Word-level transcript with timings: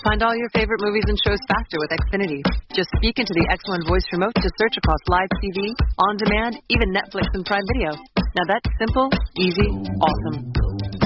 Find 0.00 0.24
all 0.24 0.32
your 0.32 0.48
favorite 0.56 0.80
movies 0.80 1.04
and 1.12 1.18
shows 1.20 1.36
faster 1.44 1.76
with 1.76 1.92
Xfinity. 1.92 2.40
Just 2.72 2.88
speak 2.96 3.20
into 3.20 3.36
the 3.36 3.44
X1 3.52 3.84
voice 3.84 4.08
remote 4.16 4.32
to 4.32 4.48
search 4.56 4.80
across 4.80 5.02
live 5.12 5.28
TV, 5.44 5.76
on 6.08 6.16
demand, 6.16 6.56
even 6.72 6.88
Netflix 6.88 7.28
and 7.36 7.44
Prime 7.44 7.64
Video. 7.76 7.92
Now 8.32 8.44
that's 8.48 8.64
simple, 8.80 9.12
easy, 9.36 9.68
awesome. 10.00 10.56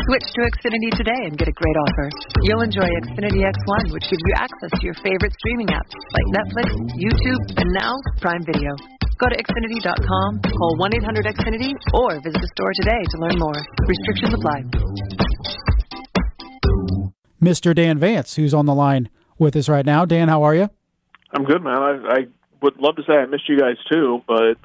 Switch 0.06 0.26
to 0.38 0.40
Xfinity 0.46 0.94
today 0.94 1.26
and 1.26 1.34
get 1.34 1.50
a 1.50 1.56
great 1.58 1.78
offer. 1.90 2.06
You'll 2.46 2.62
enjoy 2.62 2.86
Xfinity 3.02 3.42
X1, 3.42 3.90
which 3.90 4.06
gives 4.06 4.22
you 4.30 4.34
access 4.38 4.70
to 4.70 4.82
your 4.86 4.94
favorite 5.02 5.34
streaming 5.42 5.74
apps 5.74 5.90
like 6.14 6.26
Netflix, 6.30 6.70
YouTube, 6.94 7.42
and 7.58 7.74
now 7.74 7.98
Prime 8.22 8.46
Video. 8.46 8.78
Go 9.18 9.26
to 9.26 9.36
Xfinity.com, 9.42 10.30
call 10.38 10.72
1 10.78 11.02
800 11.02 11.34
Xfinity, 11.34 11.74
or 11.98 12.22
visit 12.22 12.38
the 12.38 12.50
store 12.54 12.70
today 12.78 13.02
to 13.10 13.16
learn 13.26 13.38
more. 13.42 13.58
Restrictions 13.90 14.34
apply. 14.38 14.83
Mr. 17.44 17.74
Dan 17.74 17.98
Vance, 17.98 18.36
who's 18.36 18.54
on 18.54 18.66
the 18.66 18.74
line 18.74 19.08
with 19.38 19.56
us 19.56 19.68
right 19.68 19.84
now. 19.84 20.04
Dan, 20.04 20.28
how 20.28 20.42
are 20.42 20.54
you? 20.54 20.70
I'm 21.32 21.44
good, 21.44 21.62
man. 21.62 21.76
I, 21.76 21.90
I 22.08 22.26
would 22.62 22.76
love 22.78 22.96
to 22.96 23.02
say 23.04 23.14
I 23.14 23.26
missed 23.26 23.48
you 23.48 23.58
guys 23.58 23.76
too, 23.90 24.22
but 24.26 24.56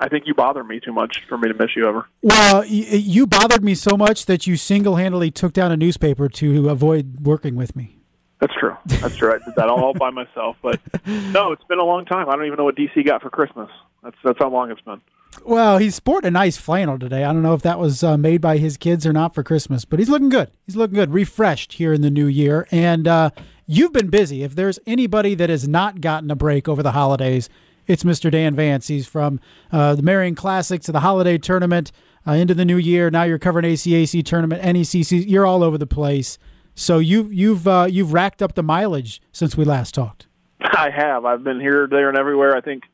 I 0.00 0.08
think 0.08 0.26
you 0.26 0.34
bother 0.34 0.62
me 0.62 0.80
too 0.80 0.92
much 0.92 1.24
for 1.28 1.36
me 1.36 1.48
to 1.48 1.54
miss 1.54 1.74
you 1.74 1.88
ever. 1.88 2.06
Well, 2.22 2.64
you 2.64 3.26
bothered 3.26 3.64
me 3.64 3.74
so 3.74 3.96
much 3.96 4.26
that 4.26 4.46
you 4.46 4.56
single 4.56 4.96
handedly 4.96 5.30
took 5.30 5.52
down 5.52 5.72
a 5.72 5.76
newspaper 5.76 6.28
to 6.28 6.68
avoid 6.68 7.20
working 7.26 7.56
with 7.56 7.74
me. 7.74 7.98
That's 8.40 8.54
true. 8.54 8.76
That's 8.86 9.16
true. 9.16 9.34
I 9.34 9.38
did 9.38 9.56
that 9.56 9.68
all 9.68 9.94
by 9.94 10.10
myself. 10.10 10.56
But 10.62 10.80
no, 11.06 11.50
it's 11.50 11.64
been 11.64 11.80
a 11.80 11.84
long 11.84 12.04
time. 12.04 12.28
I 12.28 12.36
don't 12.36 12.46
even 12.46 12.56
know 12.56 12.64
what 12.64 12.76
DC 12.76 13.04
got 13.04 13.22
for 13.22 13.30
Christmas. 13.30 13.68
That's 14.04 14.16
that's 14.22 14.38
how 14.38 14.50
long 14.50 14.70
it's 14.70 14.80
been. 14.82 15.00
Well, 15.44 15.78
he's 15.78 15.94
sporting 15.94 16.28
a 16.28 16.30
nice 16.30 16.56
flannel 16.56 16.98
today. 16.98 17.24
I 17.24 17.32
don't 17.32 17.42
know 17.42 17.54
if 17.54 17.62
that 17.62 17.78
was 17.78 18.02
uh, 18.02 18.16
made 18.16 18.40
by 18.40 18.58
his 18.58 18.76
kids 18.76 19.06
or 19.06 19.12
not 19.12 19.34
for 19.34 19.42
Christmas, 19.42 19.84
but 19.84 19.98
he's 19.98 20.08
looking 20.08 20.28
good. 20.28 20.50
He's 20.66 20.76
looking 20.76 20.94
good, 20.94 21.12
refreshed 21.12 21.74
here 21.74 21.92
in 21.92 22.02
the 22.02 22.10
new 22.10 22.26
year. 22.26 22.66
And 22.70 23.08
uh, 23.08 23.30
you've 23.66 23.92
been 23.92 24.08
busy. 24.08 24.42
If 24.42 24.54
there's 24.54 24.78
anybody 24.86 25.34
that 25.34 25.50
has 25.50 25.66
not 25.66 26.00
gotten 26.00 26.30
a 26.30 26.36
break 26.36 26.68
over 26.68 26.82
the 26.82 26.92
holidays, 26.92 27.48
it's 27.86 28.04
Mr. 28.04 28.30
Dan 28.30 28.54
Vance. 28.54 28.88
He's 28.88 29.06
from 29.06 29.40
uh, 29.72 29.94
the 29.94 30.02
Marion 30.02 30.34
Classic 30.34 30.80
to 30.82 30.92
the 30.92 31.00
holiday 31.00 31.38
tournament 31.38 31.90
uh, 32.26 32.32
into 32.32 32.54
the 32.54 32.64
new 32.64 32.76
year. 32.76 33.10
Now 33.10 33.22
you're 33.22 33.38
covering 33.38 33.64
ACAC 33.64 34.24
tournament, 34.24 34.62
NECC. 34.62 35.24
You're 35.26 35.46
all 35.46 35.64
over 35.64 35.78
the 35.78 35.86
place. 35.86 36.38
So 36.74 36.98
you, 36.98 37.24
you've 37.32 37.66
uh, 37.66 37.88
you've 37.90 38.12
racked 38.12 38.42
up 38.42 38.54
the 38.54 38.62
mileage 38.62 39.20
since 39.32 39.56
we 39.56 39.64
last 39.64 39.94
talked. 39.94 40.26
I 40.60 40.90
have. 40.90 41.24
I've 41.24 41.42
been 41.42 41.60
here, 41.60 41.88
there, 41.90 42.08
and 42.08 42.18
everywhere. 42.18 42.56
I 42.56 42.60
think 42.60 42.84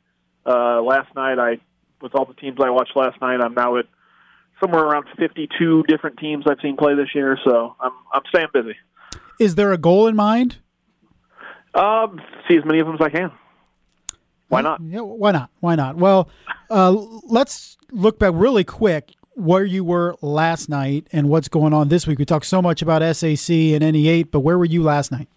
uh, 0.47 0.81
last 0.81 1.15
night 1.15 1.39
I 1.39 1.59
with 2.05 2.15
all 2.15 2.27
the 2.27 2.35
teams 2.35 2.59
I 2.63 2.71
watched 2.71 2.95
last 2.95 3.21
night, 3.21 3.41
I'm 3.41 3.55
now 3.55 3.79
at 3.79 3.87
somewhere 4.61 4.85
around 4.85 5.07
52 5.19 5.85
different 5.89 6.19
teams 6.19 6.45
I've 6.49 6.61
seen 6.63 6.77
play 6.77 6.95
this 6.95 7.09
year. 7.15 7.37
So 7.45 7.75
I'm 7.81 7.93
I'm 8.13 8.23
staying 8.29 8.49
busy. 8.53 8.77
Is 9.41 9.57
there 9.57 9.73
a 9.73 9.79
goal 9.79 10.07
in 10.07 10.15
mind? 10.15 10.59
Um, 11.75 12.21
see 12.47 12.57
as 12.57 12.65
many 12.65 12.79
of 12.79 12.87
them 12.87 12.95
as 12.95 13.01
I 13.01 13.09
can. 13.09 13.33
Why 14.47 14.61
not? 14.61 14.81
Yeah, 14.81 15.01
why 15.01 15.33
not? 15.33 15.51
Why 15.59 15.75
not? 15.75 15.97
Well, 15.97 16.29
uh, 16.71 16.93
let's 16.93 17.77
look 17.91 18.21
back 18.21 18.33
really 18.37 18.63
quick 18.63 19.11
where 19.33 19.65
you 19.65 19.83
were 19.83 20.15
last 20.21 20.69
night 20.69 21.09
and 21.11 21.29
what's 21.29 21.49
going 21.49 21.73
on 21.73 21.89
this 21.89 22.07
week. 22.07 22.21
We 22.21 22.25
talked 22.25 22.47
so 22.47 22.63
much 22.63 22.81
about 22.81 23.01
SAC 23.17 23.51
and 23.51 23.83
NE8, 23.83 24.31
but 24.31 24.41
where 24.41 24.57
were 24.57 24.65
you 24.65 24.85
last 24.85 25.11
night? 25.11 25.29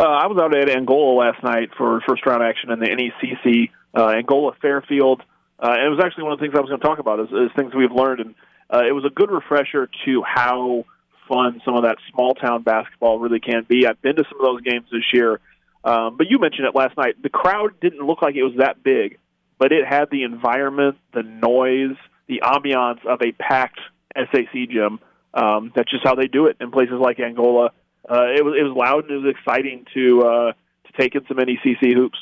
Uh, 0.00 0.04
I 0.04 0.26
was 0.26 0.36
out 0.38 0.56
at 0.56 0.68
Angola 0.68 1.14
last 1.14 1.42
night 1.44 1.70
for 1.78 2.00
first 2.08 2.26
round 2.26 2.42
action 2.42 2.72
in 2.72 2.80
the 2.80 2.86
NECC. 2.86 3.70
Uh, 3.96 4.08
Angola 4.08 4.52
Fairfield 4.60 5.22
uh, 5.58 5.72
and 5.72 5.86
it 5.86 5.88
was 5.88 6.00
actually 6.04 6.24
one 6.24 6.32
of 6.32 6.38
the 6.38 6.44
things 6.44 6.54
I 6.56 6.60
was 6.60 6.68
going 6.68 6.80
to 6.80 6.86
talk 6.86 6.98
about 6.98 7.20
is, 7.20 7.28
is 7.28 7.50
things 7.56 7.74
we've 7.74 7.92
learned, 7.92 8.20
and 8.20 8.34
uh, 8.72 8.86
it 8.86 8.92
was 8.92 9.04
a 9.04 9.10
good 9.10 9.30
refresher 9.30 9.88
to 10.04 10.22
how 10.22 10.84
fun 11.28 11.60
some 11.64 11.76
of 11.76 11.82
that 11.82 11.96
small 12.12 12.34
town 12.34 12.62
basketball 12.62 13.18
really 13.18 13.40
can 13.40 13.64
be. 13.68 13.86
I've 13.86 14.00
been 14.02 14.16
to 14.16 14.24
some 14.28 14.40
of 14.40 14.46
those 14.46 14.60
games 14.62 14.86
this 14.92 15.04
year, 15.12 15.40
um, 15.84 16.16
but 16.16 16.28
you 16.28 16.38
mentioned 16.38 16.66
it 16.66 16.74
last 16.74 16.96
night. 16.96 17.22
The 17.22 17.30
crowd 17.30 17.80
didn't 17.80 18.06
look 18.06 18.22
like 18.22 18.34
it 18.34 18.42
was 18.42 18.54
that 18.58 18.82
big, 18.82 19.18
but 19.58 19.72
it 19.72 19.86
had 19.86 20.10
the 20.10 20.24
environment, 20.24 20.96
the 21.14 21.22
noise, 21.22 21.96
the 22.28 22.42
ambiance 22.42 23.04
of 23.06 23.20
a 23.22 23.32
packed 23.32 23.80
SAC 24.14 24.68
gym. 24.70 25.00
Um, 25.32 25.72
that's 25.74 25.90
just 25.90 26.04
how 26.04 26.14
they 26.14 26.26
do 26.26 26.46
it 26.46 26.56
in 26.60 26.70
places 26.70 26.96
like 27.00 27.20
Angola. 27.20 27.70
Uh, 28.08 28.26
it 28.36 28.44
was 28.44 28.54
it 28.58 28.62
was 28.62 28.74
loud 28.76 29.04
and 29.04 29.12
it 29.12 29.26
was 29.26 29.34
exciting 29.36 29.84
to 29.94 30.22
uh, 30.22 30.52
to 30.52 30.92
take 30.98 31.14
in 31.14 31.26
some 31.26 31.36
NECC 31.36 31.94
hoops. 31.94 32.18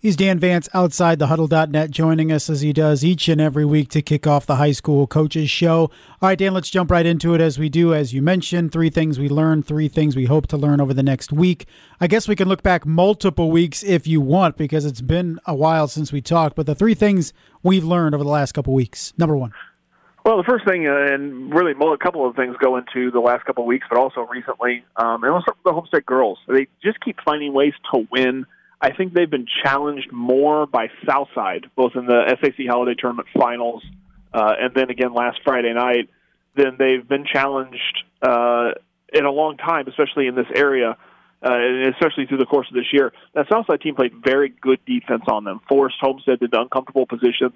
He's 0.00 0.14
Dan 0.14 0.38
Vance 0.38 0.68
outside 0.74 1.18
the 1.18 1.26
huddle.net 1.26 1.90
joining 1.90 2.30
us 2.30 2.48
as 2.48 2.60
he 2.60 2.72
does 2.72 3.04
each 3.04 3.28
and 3.28 3.40
every 3.40 3.64
week 3.64 3.88
to 3.88 4.00
kick 4.00 4.28
off 4.28 4.46
the 4.46 4.54
high 4.54 4.70
school 4.70 5.08
coaches 5.08 5.50
show. 5.50 5.90
All 6.22 6.28
right, 6.28 6.38
Dan, 6.38 6.54
let's 6.54 6.70
jump 6.70 6.92
right 6.92 7.04
into 7.04 7.34
it 7.34 7.40
as 7.40 7.58
we 7.58 7.68
do. 7.68 7.92
As 7.92 8.14
you 8.14 8.22
mentioned, 8.22 8.70
three 8.70 8.90
things 8.90 9.18
we 9.18 9.28
learned, 9.28 9.66
three 9.66 9.88
things 9.88 10.14
we 10.14 10.26
hope 10.26 10.46
to 10.48 10.56
learn 10.56 10.80
over 10.80 10.94
the 10.94 11.02
next 11.02 11.32
week. 11.32 11.66
I 12.00 12.06
guess 12.06 12.28
we 12.28 12.36
can 12.36 12.46
look 12.46 12.62
back 12.62 12.86
multiple 12.86 13.50
weeks 13.50 13.82
if 13.82 14.06
you 14.06 14.20
want 14.20 14.56
because 14.56 14.84
it's 14.84 15.00
been 15.00 15.40
a 15.46 15.54
while 15.56 15.88
since 15.88 16.12
we 16.12 16.20
talked, 16.20 16.54
but 16.54 16.66
the 16.66 16.76
three 16.76 16.94
things 16.94 17.32
we've 17.64 17.82
learned 17.82 18.14
over 18.14 18.22
the 18.22 18.30
last 18.30 18.52
couple 18.52 18.74
weeks. 18.74 19.12
Number 19.18 19.36
one. 19.36 19.52
Well, 20.24 20.36
the 20.36 20.44
first 20.44 20.64
thing, 20.64 20.86
uh, 20.86 20.94
and 21.12 21.52
really 21.52 21.72
a 21.72 21.96
couple 21.96 22.24
of 22.24 22.36
things 22.36 22.54
go 22.62 22.76
into 22.76 23.10
the 23.10 23.18
last 23.18 23.44
couple 23.46 23.64
of 23.64 23.66
weeks, 23.66 23.88
but 23.90 23.98
also 23.98 24.28
recently, 24.30 24.84
um, 24.94 25.24
and 25.24 25.32
also 25.32 25.50
the 25.64 25.72
Homestead 25.72 26.06
girls. 26.06 26.38
They 26.46 26.68
just 26.84 27.00
keep 27.00 27.16
finding 27.24 27.52
ways 27.52 27.72
to 27.92 28.06
win 28.12 28.46
I 28.80 28.92
think 28.92 29.12
they've 29.12 29.30
been 29.30 29.46
challenged 29.64 30.12
more 30.12 30.66
by 30.66 30.88
Southside, 31.04 31.66
both 31.74 31.92
in 31.96 32.06
the 32.06 32.36
SAC 32.40 32.66
Holiday 32.68 32.94
Tournament 32.94 33.28
finals 33.36 33.82
uh, 34.32 34.54
and 34.58 34.74
then 34.74 34.90
again 34.90 35.12
last 35.14 35.40
Friday 35.44 35.72
night, 35.72 36.08
than 36.54 36.76
they've 36.78 37.06
been 37.06 37.24
challenged 37.24 38.04
uh, 38.22 38.70
in 39.12 39.24
a 39.24 39.30
long 39.30 39.56
time, 39.56 39.86
especially 39.88 40.26
in 40.26 40.34
this 40.34 40.46
area, 40.54 40.96
uh, 41.42 41.52
and 41.52 41.94
especially 41.94 42.26
through 42.26 42.38
the 42.38 42.46
course 42.46 42.66
of 42.68 42.74
this 42.74 42.92
year. 42.92 43.12
That 43.34 43.46
Southside 43.48 43.80
team 43.80 43.94
played 43.94 44.12
very 44.24 44.48
good 44.48 44.80
defense 44.86 45.22
on 45.28 45.44
them, 45.44 45.60
forced 45.68 45.96
Homestead 46.00 46.42
into 46.42 46.60
uncomfortable 46.60 47.06
positions, 47.06 47.54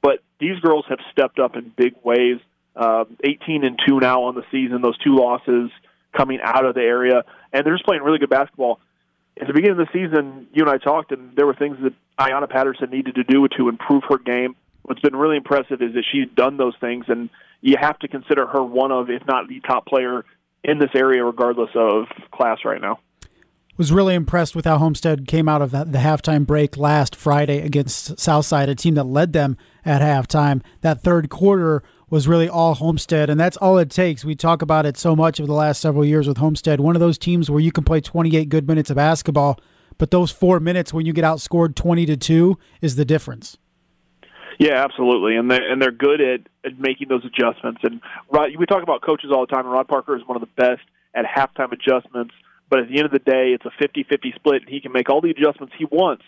but 0.00 0.20
these 0.38 0.58
girls 0.60 0.84
have 0.88 0.98
stepped 1.12 1.38
up 1.38 1.56
in 1.56 1.72
big 1.76 1.94
ways. 2.02 2.38
Uh, 2.74 3.04
18 3.22 3.64
and 3.64 3.78
2 3.86 4.00
now 4.00 4.22
on 4.24 4.34
the 4.34 4.44
season, 4.50 4.80
those 4.80 4.96
two 4.98 5.14
losses 5.14 5.70
coming 6.16 6.40
out 6.42 6.64
of 6.64 6.74
the 6.74 6.80
area, 6.80 7.22
and 7.52 7.64
they're 7.64 7.74
just 7.74 7.84
playing 7.84 8.02
really 8.02 8.18
good 8.18 8.30
basketball 8.30 8.80
at 9.40 9.46
the 9.46 9.52
beginning 9.52 9.80
of 9.80 9.86
the 9.86 9.92
season, 9.92 10.46
you 10.52 10.62
and 10.62 10.70
I 10.70 10.78
talked, 10.78 11.12
and 11.12 11.34
there 11.36 11.46
were 11.46 11.54
things 11.54 11.78
that 11.82 11.94
Ayanna 12.18 12.48
Patterson 12.48 12.90
needed 12.90 13.14
to 13.14 13.24
do 13.24 13.46
to 13.56 13.68
improve 13.68 14.02
her 14.08 14.18
game. 14.18 14.54
What's 14.82 15.00
been 15.00 15.16
really 15.16 15.36
impressive 15.36 15.80
is 15.80 15.94
that 15.94 16.04
she's 16.10 16.28
done 16.34 16.56
those 16.56 16.74
things, 16.80 17.06
and 17.08 17.30
you 17.60 17.76
have 17.80 17.98
to 18.00 18.08
consider 18.08 18.46
her 18.46 18.62
one 18.62 18.92
of, 18.92 19.10
if 19.10 19.26
not 19.26 19.48
the 19.48 19.60
top 19.60 19.86
player 19.86 20.24
in 20.64 20.78
this 20.78 20.90
area, 20.94 21.24
regardless 21.24 21.70
of 21.74 22.06
class 22.32 22.58
right 22.64 22.80
now. 22.80 22.98
Was 23.78 23.90
really 23.90 24.14
impressed 24.14 24.54
with 24.54 24.66
how 24.66 24.76
Homestead 24.76 25.26
came 25.26 25.48
out 25.48 25.62
of 25.62 25.70
the 25.70 25.98
halftime 25.98 26.46
break 26.46 26.76
last 26.76 27.16
Friday 27.16 27.60
against 27.60 28.20
Southside, 28.20 28.68
a 28.68 28.74
team 28.74 28.94
that 28.94 29.04
led 29.04 29.32
them 29.32 29.56
at 29.84 30.02
halftime. 30.02 30.62
That 30.82 31.00
third 31.00 31.30
quarter 31.30 31.82
was 32.12 32.28
really 32.28 32.46
all 32.46 32.74
Homestead, 32.74 33.30
and 33.30 33.40
that's 33.40 33.56
all 33.56 33.78
it 33.78 33.88
takes. 33.88 34.22
We 34.22 34.34
talk 34.34 34.60
about 34.60 34.84
it 34.84 34.98
so 34.98 35.16
much 35.16 35.40
over 35.40 35.46
the 35.46 35.54
last 35.54 35.80
several 35.80 36.04
years 36.04 36.28
with 36.28 36.36
Homestead. 36.36 36.78
One 36.78 36.94
of 36.94 37.00
those 37.00 37.16
teams 37.16 37.50
where 37.50 37.58
you 37.58 37.72
can 37.72 37.84
play 37.84 38.02
28 38.02 38.50
good 38.50 38.68
minutes 38.68 38.90
of 38.90 38.96
basketball, 38.96 39.58
but 39.96 40.10
those 40.10 40.30
four 40.30 40.60
minutes 40.60 40.92
when 40.92 41.06
you 41.06 41.14
get 41.14 41.24
outscored 41.24 41.74
20 41.74 42.04
to 42.04 42.16
two 42.18 42.58
is 42.82 42.96
the 42.96 43.06
difference. 43.06 43.56
Yeah, 44.58 44.84
absolutely, 44.84 45.36
and 45.36 45.50
they're 45.50 45.72
and 45.72 45.80
they're 45.80 45.90
good 45.90 46.20
at, 46.20 46.40
at 46.66 46.78
making 46.78 47.08
those 47.08 47.24
adjustments. 47.24 47.80
And 47.82 48.02
Rod, 48.30 48.50
we 48.58 48.66
talk 48.66 48.82
about 48.82 49.00
coaches 49.00 49.30
all 49.32 49.46
the 49.46 49.50
time, 49.50 49.64
and 49.64 49.72
Rod 49.72 49.88
Parker 49.88 50.14
is 50.14 50.22
one 50.26 50.36
of 50.36 50.42
the 50.42 50.62
best 50.62 50.82
at 51.14 51.24
halftime 51.24 51.72
adjustments. 51.72 52.34
But 52.68 52.80
at 52.80 52.88
the 52.88 52.98
end 52.98 53.06
of 53.06 53.12
the 53.12 53.20
day, 53.20 53.54
it's 53.54 53.64
a 53.64 53.70
50-50 53.82 54.34
split, 54.34 54.62
and 54.62 54.68
he 54.68 54.80
can 54.82 54.92
make 54.92 55.08
all 55.08 55.22
the 55.22 55.30
adjustments 55.30 55.72
he 55.78 55.86
wants 55.86 56.24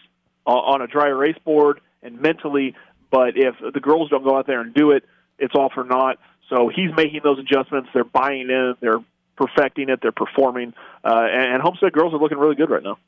on 0.47 0.81
a 0.81 0.87
dry 0.87 1.09
erase 1.09 1.37
board 1.45 1.81
and 2.03 2.21
mentally. 2.23 2.75
But 3.11 3.37
if 3.37 3.55
the 3.73 3.81
girls 3.81 4.09
don't 4.09 4.25
go 4.25 4.39
out 4.39 4.47
there 4.47 4.63
and 4.63 4.73
do 4.75 4.91
it, 4.91 5.05
it's 5.39 5.55
all 5.55 5.71
for 5.75 5.85
naught. 5.85 6.19
So 6.49 6.71
he's 6.75 6.91
making 6.97 7.21
those 7.25 7.39
adjustments. 7.39 7.89
They're 7.95 8.05
buying 8.05 8.49
in. 8.51 8.75
They're 8.81 9.03
perfecting 9.37 9.89
it. 9.89 10.01
They're 10.03 10.13
performing. 10.13 10.75
Uh, 11.05 11.27
and, 11.31 11.55
and 11.55 11.63
Homestead 11.63 11.93
girls 11.93 12.13
are 12.15 12.19
looking 12.19 12.39
really 12.39 12.55
good 12.55 12.71
right 12.71 12.83
now. 12.83 12.99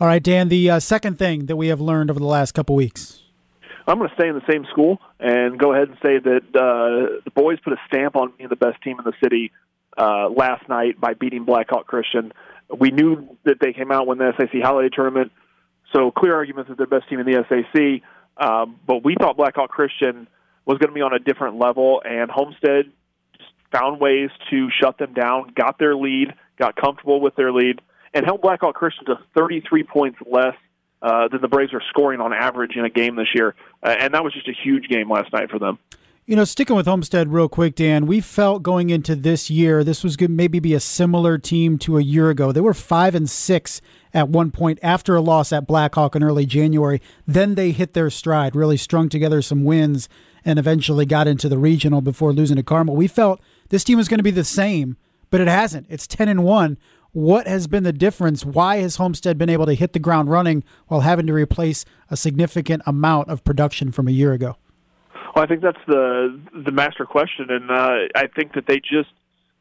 All 0.00 0.06
right, 0.06 0.22
Dan. 0.22 0.48
The 0.48 0.70
uh, 0.70 0.80
second 0.80 1.18
thing 1.18 1.46
that 1.46 1.56
we 1.56 1.68
have 1.68 1.80
learned 1.80 2.10
over 2.10 2.18
the 2.18 2.26
last 2.26 2.52
couple 2.52 2.74
weeks. 2.74 3.22
I'm 3.86 3.98
going 3.98 4.08
to 4.08 4.14
stay 4.14 4.28
in 4.28 4.34
the 4.34 4.46
same 4.50 4.64
school 4.70 4.98
and 5.18 5.58
go 5.58 5.72
ahead 5.72 5.88
and 5.88 5.98
say 6.02 6.18
that 6.18 6.42
uh, 6.54 7.20
the 7.24 7.30
boys 7.34 7.58
put 7.64 7.72
a 7.72 7.80
stamp 7.86 8.16
on 8.16 8.32
being 8.36 8.48
the 8.48 8.56
best 8.56 8.80
team 8.82 8.98
in 8.98 9.04
the 9.04 9.12
city 9.22 9.50
uh, 9.98 10.28
last 10.28 10.68
night 10.68 11.00
by 11.00 11.14
beating 11.14 11.44
Blackhawk 11.44 11.86
Christian. 11.86 12.32
We 12.76 12.90
knew 12.90 13.36
that 13.44 13.56
they 13.60 13.72
came 13.72 13.90
out 13.90 14.06
when 14.06 14.18
the 14.18 14.32
SAC 14.38 14.62
Holiday 14.62 14.88
Tournament, 14.88 15.32
so 15.92 16.10
clear 16.10 16.34
arguments 16.34 16.68
that 16.68 16.78
they're 16.78 16.86
the 16.86 16.96
best 16.96 17.08
team 17.08 17.20
in 17.20 17.26
the 17.26 17.44
SAC. 17.48 18.02
Um, 18.36 18.78
but 18.86 19.04
we 19.04 19.14
thought 19.20 19.36
Blackhawk 19.36 19.70
Christian 19.70 20.26
was 20.64 20.78
going 20.78 20.88
to 20.88 20.94
be 20.94 21.02
on 21.02 21.12
a 21.12 21.18
different 21.18 21.58
level, 21.58 22.02
and 22.04 22.30
Homestead 22.30 22.92
found 23.72 24.00
ways 24.00 24.30
to 24.50 24.68
shut 24.80 24.98
them 24.98 25.14
down, 25.14 25.52
got 25.56 25.78
their 25.78 25.96
lead, 25.96 26.34
got 26.58 26.76
comfortable 26.76 27.20
with 27.20 27.34
their 27.36 27.52
lead, 27.52 27.80
and 28.14 28.24
held 28.24 28.42
Blackhawk 28.42 28.74
Christian 28.74 29.06
to 29.06 29.18
33 29.34 29.82
points 29.84 30.18
less 30.30 30.54
uh, 31.00 31.28
than 31.28 31.40
the 31.40 31.48
Braves 31.48 31.72
are 31.74 31.82
scoring 31.88 32.20
on 32.20 32.32
average 32.32 32.76
in 32.76 32.84
a 32.84 32.90
game 32.90 33.16
this 33.16 33.28
year. 33.34 33.54
Uh, 33.82 33.96
and 33.98 34.14
that 34.14 34.22
was 34.22 34.32
just 34.32 34.48
a 34.48 34.52
huge 34.52 34.88
game 34.88 35.10
last 35.10 35.32
night 35.32 35.50
for 35.50 35.58
them. 35.58 35.78
You 36.24 36.36
know, 36.36 36.44
sticking 36.44 36.76
with 36.76 36.86
Homestead 36.86 37.32
real 37.32 37.48
quick, 37.48 37.74
Dan, 37.74 38.06
we 38.06 38.20
felt 38.20 38.62
going 38.62 38.90
into 38.90 39.16
this 39.16 39.50
year 39.50 39.82
this 39.82 40.04
was 40.04 40.16
going 40.16 40.30
to 40.30 40.36
maybe 40.36 40.60
be 40.60 40.72
a 40.72 40.78
similar 40.78 41.36
team 41.36 41.78
to 41.78 41.98
a 41.98 42.02
year 42.02 42.30
ago. 42.30 42.52
They 42.52 42.60
were 42.60 42.74
five 42.74 43.16
and 43.16 43.28
six 43.28 43.80
at 44.14 44.28
one 44.28 44.52
point 44.52 44.78
after 44.84 45.16
a 45.16 45.20
loss 45.20 45.52
at 45.52 45.66
Blackhawk 45.66 46.14
in 46.14 46.22
early 46.22 46.46
January. 46.46 47.02
Then 47.26 47.56
they 47.56 47.72
hit 47.72 47.94
their 47.94 48.08
stride, 48.08 48.54
really 48.54 48.76
strung 48.76 49.08
together 49.08 49.42
some 49.42 49.64
wins, 49.64 50.08
and 50.44 50.58
eventually 50.58 51.06
got 51.06 51.26
into 51.26 51.48
the 51.48 51.58
regional 51.58 52.00
before 52.00 52.32
losing 52.32 52.56
to 52.56 52.62
Carmel. 52.62 52.96
We 52.96 53.06
felt 53.06 53.40
this 53.68 53.84
team 53.84 53.98
was 53.98 54.08
going 54.08 54.18
to 54.18 54.24
be 54.24 54.30
the 54.30 54.44
same, 54.44 54.96
but 55.30 55.40
it 55.40 55.48
hasn't. 55.48 55.86
It's 55.88 56.06
ten 56.06 56.28
and 56.28 56.44
one. 56.44 56.78
What 57.12 57.46
has 57.46 57.66
been 57.66 57.82
the 57.82 57.92
difference? 57.92 58.44
Why 58.44 58.76
has 58.76 58.96
Homestead 58.96 59.36
been 59.36 59.50
able 59.50 59.66
to 59.66 59.74
hit 59.74 59.92
the 59.92 59.98
ground 59.98 60.30
running 60.30 60.64
while 60.88 61.00
having 61.00 61.26
to 61.26 61.34
replace 61.34 61.84
a 62.10 62.16
significant 62.16 62.82
amount 62.86 63.28
of 63.28 63.44
production 63.44 63.92
from 63.92 64.08
a 64.08 64.10
year 64.12 64.32
ago? 64.32 64.56
Well, 65.34 65.44
I 65.44 65.46
think 65.46 65.62
that's 65.62 65.80
the 65.86 66.40
the 66.54 66.72
master 66.72 67.04
question, 67.04 67.50
and 67.50 67.70
uh, 67.70 68.08
I 68.14 68.28
think 68.34 68.54
that 68.54 68.66
they 68.66 68.78
just. 68.78 69.10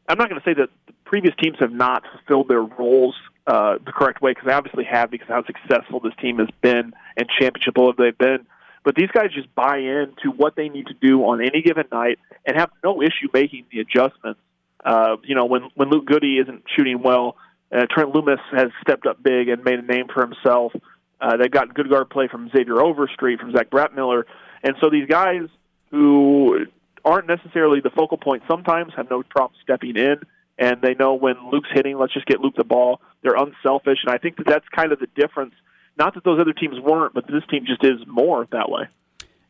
I'm 0.08 0.18
not 0.18 0.30
going 0.30 0.42
to 0.42 0.46
say 0.46 0.54
that 0.56 0.70
previous 1.06 1.36
teams 1.42 1.58
have 1.60 1.72
not 1.72 2.04
fulfilled 2.12 2.48
their 2.50 2.64
roles 2.64 3.16
uh, 3.48 3.78
the 3.86 3.92
correct 3.92 4.22
way 4.22 4.32
because 4.32 4.46
they 4.46 4.54
obviously 4.54 4.84
have 4.84 5.12
because 5.12 5.30
of 5.30 5.36
how 5.36 5.46
successful 5.46 6.00
this 6.00 6.14
team 6.22 6.40
has 6.40 6.50
been 6.62 6.94
and 7.18 7.28
championship 7.40 7.78
level 7.78 7.94
they've 7.98 8.18
been. 8.18 8.46
But 8.84 8.96
these 8.96 9.10
guys 9.12 9.32
just 9.34 9.54
buy 9.54 9.78
into 9.78 10.32
what 10.36 10.56
they 10.56 10.70
need 10.70 10.88
to 10.88 10.94
do 10.94 11.22
on 11.26 11.42
any 11.42 11.62
given 11.62 11.86
night 11.92 12.20
and 12.46 12.58
have 12.58 12.72
no 12.84 13.02
issue 13.02 13.28
making 13.34 13.66
the 13.72 13.80
adjustments. 13.80 14.40
Uh, 14.84 15.18
you 15.24 15.36
know, 15.36 15.46
when 15.46 15.70
when 15.76 15.90
Luke 15.90 16.06
Goode 16.06 16.24
isn't 16.24 16.64
shooting 16.76 17.02
well, 17.04 17.36
uh, 17.72 17.86
Trent 17.90 18.14
Loomis 18.16 18.40
has 18.52 18.70
stepped 18.82 19.06
up 19.06 19.22
big 19.22 19.50
and 19.50 19.64
made 19.64 19.80
a 19.80 19.84
name 19.84 20.08
for 20.12 20.26
himself. 20.26 20.74
Uh, 21.20 21.38
they've 21.38 21.52
gotten 21.52 21.74
good 21.74 21.90
guard 21.90 22.10
play 22.10 22.28
from 22.28 22.50
Xavier 22.50 22.82
Overstreet, 22.82 23.40
from 23.40 23.52
Zach 23.52 23.70
Bratmiller, 23.70 24.24
and 24.64 24.76
so 24.82 24.90
these 24.90 25.08
guys 25.08 25.48
who 25.92 26.66
aren't 27.06 27.28
necessarily 27.28 27.80
the 27.80 27.92
focal 27.92 28.18
point 28.18 28.42
sometimes 28.50 28.94
have 28.96 29.10
no 29.10 29.22
problem 29.22 29.54
stepping 29.64 29.96
in 29.98 30.22
and 30.62 30.80
they 30.82 30.94
know 30.94 31.16
when 31.16 31.36
Luke's 31.52 31.70
hitting, 31.74 31.98
let's 31.98 32.14
just 32.14 32.28
get 32.28 32.40
Luke 32.40 32.56
the 32.56 32.64
ball. 32.64 33.02
They're 33.24 33.36
unselfish, 33.36 33.98
and 34.06 34.14
I 34.14 34.20
think 34.20 34.38
that 34.38 34.46
that's 34.46 34.68
kind 34.70 34.92
of 34.92 35.00
the 35.00 35.08
difference. 35.16 35.56
Not 36.02 36.16
that 36.16 36.24
those 36.24 36.40
other 36.40 36.54
teams 36.54 36.80
weren't, 36.80 37.14
but 37.14 37.28
this 37.28 37.44
team 37.52 37.64
just 37.64 37.84
is 37.84 38.00
more 38.08 38.48
that 38.52 38.72
way. 38.72 38.88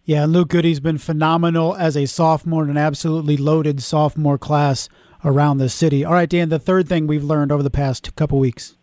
Yeah, 0.03 0.25
and 0.25 0.33
Luke 0.33 0.49
Goode's 0.49 0.81
been 0.81 0.97
phenomenal 0.97 1.73
as 1.77 1.95
a 1.95 2.05
sophomore 2.05 2.63
and 2.63 2.71
an 2.71 2.77
absolutely 2.77 3.37
loaded 3.37 3.81
sophomore 3.81 4.37
class 4.37 4.89
around 5.23 5.59
the 5.59 5.69
city. 5.69 6.03
All 6.03 6.11
right, 6.11 6.27
Dan, 6.27 6.49
the 6.49 6.59
third 6.59 6.89
thing 6.89 7.07
we've 7.07 7.23
learned 7.23 7.53
over 7.53 7.63
the 7.63 7.69
past 7.69 8.13
couple 8.17 8.37
weeks. 8.37 8.75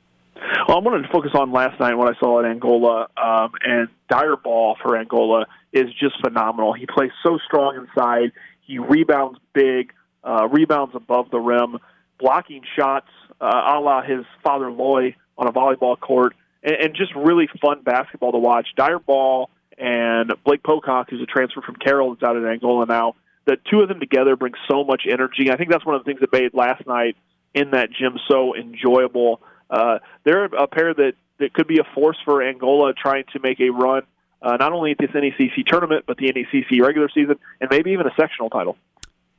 Well, 0.67 0.79
I 0.79 0.81
wanted 0.81 1.03
to 1.03 1.13
focus 1.13 1.33
on 1.35 1.53
last 1.53 1.79
night 1.79 1.93
what 1.93 2.09
I 2.09 2.19
saw 2.19 2.41
at 2.41 2.47
Angola, 2.47 3.09
um, 3.23 3.53
and 3.63 3.89
Dyer 4.09 4.37
Ball 4.37 4.79
for 4.83 4.97
Angola 4.97 5.45
is 5.71 5.93
just 6.01 6.19
phenomenal. 6.25 6.73
He 6.73 6.87
plays 6.87 7.11
so 7.23 7.39
strong 7.47 7.77
inside. 7.77 8.33
He 8.63 8.79
rebounds 8.79 9.39
big, 9.53 9.93
uh, 10.25 10.49
rebounds 10.51 10.95
above 10.95 11.31
the 11.31 11.39
rim 11.39 11.77
blocking 12.19 12.63
shots 12.79 13.09
uh, 13.43 13.75
a 13.75 13.79
la 13.79 14.01
his 14.01 14.25
father 14.43 14.71
Lloy 14.71 15.15
on 15.37 15.47
a 15.47 15.53
volleyball 15.53 16.01
court, 16.01 16.35
and, 16.69 16.77
and 16.77 16.95
just 16.95 17.15
really 17.15 17.49
fun 17.61 17.83
basketball 17.83 18.33
to 18.33 18.39
watch. 18.39 18.69
Dyer 18.77 18.99
Ball 18.99 19.51
and 19.77 20.33
Blake 20.45 20.63
Pocock, 20.63 21.09
who's 21.11 21.23
a 21.23 21.27
transfer 21.27 21.63
from 21.63 21.77
Carroll 21.77 22.15
that's 22.15 22.23
out 22.23 22.37
at 22.37 22.45
Angola 22.45 22.87
now. 22.87 23.15
The 23.47 23.57
two 23.71 23.81
of 23.81 23.89
them 23.89 24.01
together 24.01 24.37
bring 24.37 24.53
so 24.71 24.85
much 24.85 25.03
energy. 25.11 25.51
I 25.51 25.57
think 25.57 25.71
that's 25.71 25.87
one 25.87 25.95
of 25.95 26.05
the 26.05 26.11
things 26.11 26.21
that 26.21 26.33
made 26.33 26.53
last 26.53 26.87
night 26.87 27.17
in 27.55 27.71
that 27.71 27.89
gym 27.91 28.19
so 28.29 28.55
enjoyable. 28.55 29.41
Uh, 29.71 29.99
they're 30.25 30.45
a 30.45 30.67
pair 30.67 30.93
that, 30.93 31.15
that 31.39 31.55
could 31.55 31.67
be 31.67 31.79
a 31.79 31.85
force 31.95 32.19
for 32.25 32.43
Angola 32.43 32.93
trying 32.93 33.25
to 33.33 33.41
make 33.41 33.61
a 33.61 33.71
run, 33.71 34.03
uh, 34.43 34.57
not 34.57 34.73
only 34.73 34.91
at 34.91 34.99
this 34.99 35.11
NECC 35.11 35.65
tournament, 35.67 36.05
but 36.07 36.19
the 36.19 36.31
NECC 36.31 36.83
regular 36.83 37.09
season, 37.09 37.37
and 37.61 37.71
maybe 37.71 37.93
even 37.93 38.07
a 38.07 38.15
sectional 38.21 38.51
title. 38.51 38.77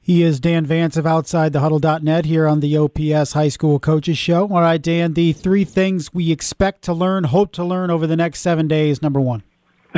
He 0.02 0.24
is 0.24 0.40
Dan 0.40 0.66
Vance 0.66 0.98
of 0.98 1.06
OutsideTheHuddle.net 1.06 2.26
here 2.26 2.48
on 2.48 2.62
the 2.62 2.78
OPS 2.78 3.34
High 3.34 3.50
School 3.50 3.80
Coaches 3.80 4.18
Show. 4.18 4.48
All 4.48 4.62
right, 4.62 4.82
Dan, 4.82 5.14
the 5.14 5.34
three 5.34 5.64
things 5.64 6.14
we 6.14 6.32
expect 6.32 6.82
to 6.84 6.94
learn, 6.94 7.26
hope 7.26 7.52
to 7.54 7.64
learn 7.64 7.92
over 7.92 8.08
the 8.08 8.16
next 8.16 8.42
seven 8.42 8.68
days. 8.68 9.02
Number 9.02 9.22
one. 9.22 9.44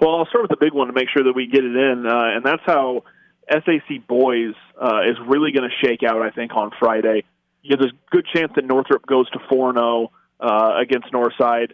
well, 0.00 0.16
I'll 0.16 0.26
start 0.26 0.42
with 0.42 0.50
the 0.50 0.56
big 0.58 0.72
one 0.72 0.88
to 0.88 0.92
make 0.92 1.08
sure 1.10 1.24
that 1.24 1.32
we 1.34 1.46
get 1.46 1.64
it 1.64 1.76
in, 1.76 2.06
uh, 2.06 2.36
and 2.36 2.44
that's 2.44 2.62
how 2.64 3.04
SAC 3.50 4.06
boys 4.08 4.54
uh, 4.80 5.02
is 5.08 5.16
really 5.26 5.52
going 5.52 5.68
to 5.68 5.86
shake 5.86 6.02
out. 6.02 6.22
I 6.22 6.30
think 6.30 6.54
on 6.54 6.70
Friday, 6.78 7.24
you 7.62 7.70
know, 7.70 7.82
there's 7.82 7.92
a 7.92 8.10
good 8.10 8.26
chance 8.34 8.52
that 8.56 8.64
Northrop 8.64 9.06
goes 9.06 9.28
to 9.30 9.38
four 9.48 9.72
zero 9.72 10.10
oh, 10.40 10.46
uh, 10.46 10.80
against 10.80 11.12
Northside. 11.12 11.72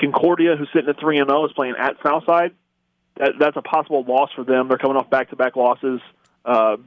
Concordia, 0.00 0.56
who's 0.56 0.68
sitting 0.72 0.88
at 0.88 0.98
three 1.00 1.18
and 1.18 1.28
zero, 1.28 1.42
oh, 1.42 1.46
is 1.46 1.52
playing 1.52 1.74
at 1.78 1.96
Southside. 2.04 2.52
That, 3.16 3.32
that's 3.38 3.56
a 3.56 3.62
possible 3.62 4.04
loss 4.06 4.30
for 4.34 4.44
them. 4.44 4.68
They're 4.68 4.78
coming 4.78 4.96
off 4.96 5.10
back 5.10 5.30
to 5.30 5.36
back 5.36 5.56
losses. 5.56 6.00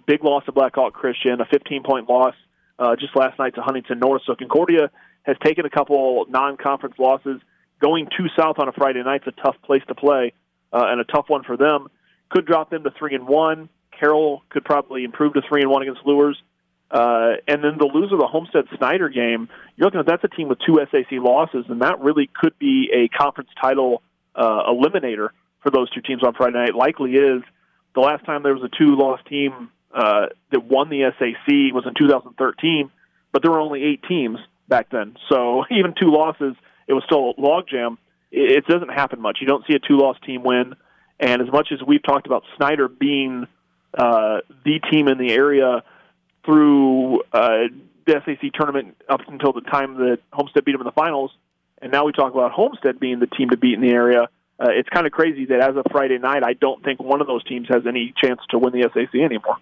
Big 0.07 0.23
loss 0.23 0.45
to 0.45 0.51
Blackhawk 0.51 0.93
Christian, 0.93 1.39
a 1.39 1.45
15 1.45 1.83
point 1.83 2.09
loss 2.09 2.35
uh, 2.79 2.95
just 2.95 3.15
last 3.15 3.37
night 3.37 3.55
to 3.55 3.61
Huntington 3.61 3.99
North. 3.99 4.23
So 4.25 4.35
Concordia 4.35 4.89
has 5.23 5.37
taken 5.43 5.65
a 5.65 5.69
couple 5.69 6.25
non 6.29 6.57
conference 6.57 6.95
losses. 6.97 7.41
Going 7.79 8.07
to 8.17 8.27
South 8.37 8.57
on 8.59 8.67
a 8.67 8.71
Friday 8.71 9.03
night's 9.03 9.25
a 9.27 9.31
tough 9.31 9.55
place 9.63 9.81
to 9.87 9.95
play 9.95 10.33
uh, 10.73 10.85
and 10.87 10.99
a 11.01 11.03
tough 11.03 11.25
one 11.27 11.43
for 11.43 11.57
them. 11.57 11.87
Could 12.29 12.45
drop 12.45 12.69
them 12.69 12.83
to 12.83 12.91
three 12.97 13.15
and 13.15 13.27
one. 13.27 13.69
Carroll 13.99 14.43
could 14.49 14.65
probably 14.65 15.03
improve 15.03 15.33
to 15.33 15.41
three 15.47 15.61
and 15.61 15.69
one 15.69 15.81
against 15.83 16.01
Luers. 16.05 16.41
Uh, 16.89 17.37
and 17.47 17.63
then 17.63 17.77
the 17.77 17.85
loser 17.85 18.15
of 18.15 18.19
the 18.19 18.27
Homestead 18.27 18.65
Snider 18.77 19.09
game, 19.09 19.47
you're 19.75 19.85
looking 19.85 19.99
at 19.99 20.05
that's 20.05 20.23
a 20.23 20.27
team 20.27 20.49
with 20.49 20.59
two 20.65 20.79
SAC 20.91 21.11
losses, 21.11 21.65
and 21.69 21.81
that 21.81 22.01
really 22.01 22.29
could 22.33 22.57
be 22.59 22.89
a 22.93 23.07
conference 23.17 23.49
title 23.61 24.01
uh, 24.35 24.63
eliminator 24.69 25.29
for 25.61 25.69
those 25.71 25.89
two 25.91 26.01
teams 26.01 26.21
on 26.23 26.33
Friday 26.33 26.57
night. 26.57 26.75
Likely 26.75 27.11
is 27.11 27.43
the 27.93 28.01
last 28.01 28.25
time 28.25 28.43
there 28.43 28.53
was 28.53 28.63
a 28.63 28.69
two-loss 28.77 29.19
team 29.27 29.69
uh, 29.93 30.27
that 30.51 30.63
won 30.63 30.89
the 30.89 31.11
SAC 31.19 31.73
was 31.73 31.85
in 31.85 31.93
2013, 31.93 32.91
but 33.31 33.41
there 33.41 33.51
were 33.51 33.59
only 33.59 33.83
eight 33.83 34.03
teams 34.07 34.39
back 34.67 34.89
then. 34.91 35.17
So 35.29 35.65
even 35.71 35.93
two 35.99 36.11
losses, 36.11 36.55
it 36.87 36.93
was 36.93 37.03
still 37.05 37.31
a 37.31 37.33
logjam. 37.35 37.97
It, 38.31 38.51
it 38.51 38.65
doesn't 38.65 38.89
happen 38.89 39.21
much. 39.21 39.39
You 39.41 39.47
don't 39.47 39.65
see 39.67 39.73
a 39.73 39.79
two-loss 39.79 40.17
team 40.25 40.43
win. 40.43 40.75
And 41.19 41.41
as 41.41 41.51
much 41.51 41.67
as 41.71 41.79
we've 41.85 42.01
talked 42.01 42.25
about 42.25 42.43
Snider 42.57 42.87
being 42.87 43.47
uh, 43.93 44.39
the 44.65 44.79
team 44.91 45.07
in 45.07 45.17
the 45.17 45.31
area 45.31 45.83
through 46.45 47.21
uh, 47.33 47.67
the 48.07 48.21
SAC 48.25 48.51
tournament 48.53 48.95
up 49.07 49.21
until 49.27 49.53
the 49.53 49.61
time 49.61 49.95
that 49.95 50.19
Homestead 50.33 50.65
beat 50.65 50.71
them 50.71 50.81
in 50.81 50.85
the 50.85 50.91
finals, 50.93 51.31
and 51.81 51.91
now 51.91 52.05
we 52.05 52.11
talk 52.11 52.33
about 52.33 52.51
Homestead 52.51 52.99
being 52.99 53.19
the 53.19 53.27
team 53.27 53.49
to 53.49 53.57
beat 53.57 53.73
in 53.73 53.81
the 53.81 53.91
area– 53.91 54.29
uh, 54.61 54.67
it's 54.69 54.89
kind 54.89 55.07
of 55.07 55.11
crazy 55.11 55.45
that 55.45 55.59
as 55.59 55.75
of 55.75 55.83
Friday 55.91 56.19
night, 56.19 56.43
I 56.45 56.53
don't 56.53 56.83
think 56.83 57.01
one 57.01 57.19
of 57.19 57.27
those 57.27 57.43
teams 57.45 57.67
has 57.69 57.87
any 57.87 58.13
chance 58.23 58.39
to 58.51 58.59
win 58.59 58.73
the 58.73 58.87
SAC 58.93 59.19
anymore. 59.19 59.57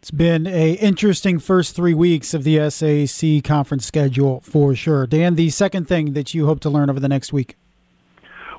It's 0.00 0.10
been 0.10 0.46
a 0.46 0.72
interesting 0.72 1.38
first 1.38 1.76
three 1.76 1.94
weeks 1.94 2.34
of 2.34 2.42
the 2.42 2.68
SAC 2.70 3.44
conference 3.44 3.86
schedule 3.86 4.40
for 4.40 4.74
sure. 4.74 5.06
Dan, 5.06 5.36
the 5.36 5.50
second 5.50 5.86
thing 5.86 6.12
that 6.14 6.34
you 6.34 6.46
hope 6.46 6.60
to 6.60 6.70
learn 6.70 6.90
over 6.90 6.98
the 6.98 7.08
next 7.08 7.32
week. 7.32 7.56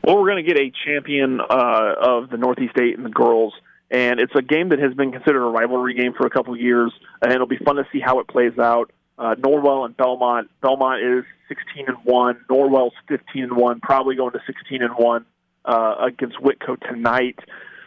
Well, 0.04 0.18
we're 0.18 0.30
going 0.30 0.44
to 0.46 0.54
get 0.54 0.60
a 0.60 0.72
champion 0.86 1.42
uh, 1.42 1.94
of 2.00 2.30
the 2.30 2.38
Northeast 2.38 2.76
Eight 2.80 2.96
and 2.96 3.06
the 3.06 3.10
girls, 3.10 3.54
and 3.92 4.22
it's 4.22 4.34
a 4.36 4.42
game 4.42 4.70
that 4.70 4.80
has 4.80 4.94
been 4.94 5.12
considered 5.12 5.46
a 5.46 5.50
rivalry 5.50 5.96
game 5.96 6.14
for 6.14 6.26
a 6.26 6.30
couple 6.30 6.54
of 6.54 6.62
years, 6.62 6.94
and 7.22 7.34
it'll 7.34 7.48
be 7.48 7.58
fun 7.58 7.76
to 7.76 7.86
see 7.92 8.00
how 8.00 8.20
it 8.20 8.28
plays 8.28 8.58
out. 8.58 8.92
Uh, 9.18 9.36
Norwell 9.36 9.86
and 9.86 9.98
Bellmont. 9.98 10.48
Bellmont 10.64 11.20
is 11.20 11.26
16 11.50 11.86
and 11.88 11.98
one. 12.04 12.40
Norwell's 12.50 12.94
15 13.10 13.44
and 13.44 13.58
one. 13.58 13.82
Probably 13.82 14.16
going 14.16 14.32
to 14.32 14.40
16 14.48 14.82
and 14.82 14.94
one 14.94 15.26
uh, 15.68 15.96
against 16.08 16.38
Whitko 16.38 16.80
tonight. 16.80 17.38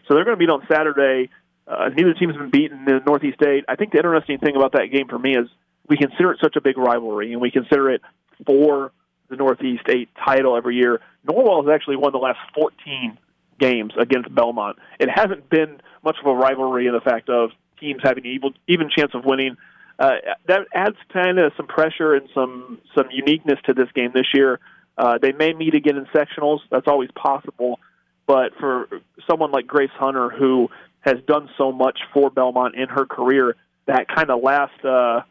So 0.07 0.15
they're 0.15 0.25
going 0.25 0.37
to 0.37 0.41
meet 0.41 0.51
on 0.51 0.63
Saturday. 0.71 1.31
Uh, 1.67 1.89
neither 1.89 2.15
team 2.15 2.29
has 2.29 2.37
been 2.37 2.51
beaten 2.51 2.79
in 2.81 2.85
the 2.85 3.01
Northeast 3.07 3.43
Eight. 3.43 3.65
I 3.69 3.77
think 3.77 3.93
the 3.93 3.99
interesting 3.99 4.39
thing 4.39 4.57
about 4.57 4.73
that 4.73 4.87
game 4.93 5.09
for 5.09 5.19
me 5.19 5.37
is 5.37 5.49
we 5.89 5.97
consider 5.97 6.33
it 6.33 6.39
such 6.43 6.57
a 6.57 6.61
big 6.61 6.77
rivalry, 6.77 7.33
and 7.33 7.41
we 7.41 7.51
consider 7.51 7.91
it 7.91 8.03
for 8.47 8.93
the 9.29 9.37
Northeast 9.37 9.85
Eight 9.89 10.09
title 10.25 10.57
every 10.57 10.77
year. 10.77 11.01
Norwell 11.27 11.65
has 11.65 11.75
actually 11.75 11.97
won 11.97 12.13
the 12.13 12.19
last 12.19 12.39
14 12.55 13.19
games 13.59 13.93
against 13.99 14.29
Bellmont. 14.35 14.75
It 14.99 15.09
hasn't 15.09 15.49
been 15.49 15.81
much 16.05 16.17
of 16.21 16.27
a 16.27 16.35
rivalry 16.35 16.87
in 16.87 16.93
the 16.93 17.01
fact 17.01 17.29
of 17.29 17.51
teams 17.79 18.01
having 18.03 18.27
an 18.27 18.53
even 18.67 18.91
chance 18.91 19.13
of 19.15 19.25
winning. 19.25 19.57
Uh, 19.99 20.13
that 20.49 20.61
adds 20.75 20.97
kind 21.13 21.39
of 21.39 21.53
some 21.57 21.67
pressure 21.67 22.15
and 22.15 22.29
some 22.35 22.81
some 22.95 23.09
uniqueness 23.11 23.59
to 23.67 23.75
this 23.75 23.89
game 23.95 24.11
this 24.15 24.29
year. 24.33 24.59
Uh, 24.97 25.19
they 25.21 25.33
may 25.33 25.53
meet 25.53 25.75
again 25.75 25.97
in 25.97 26.07
sectionals. 26.07 26.59
That's 26.71 26.87
always 26.87 27.11
possible. 27.13 27.81
But 28.27 28.53
for 28.61 28.89
someone 29.29 29.51
like 29.51 29.67
Grace 29.67 29.91
Hunter, 29.95 30.31
who 30.31 30.69
has 31.01 31.17
done 31.27 31.49
so 31.57 31.73
much 31.73 31.99
for 32.13 32.31
Bellmont 32.31 32.75
in 32.75 32.89
her 32.89 33.07
career, 33.07 33.57
that 33.87 34.07
kind 34.09 34.31
of 34.31 34.43
last 34.43 34.85
uh, 34.85 35.23